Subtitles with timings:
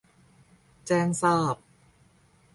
[0.87, 1.55] แจ้งทราบ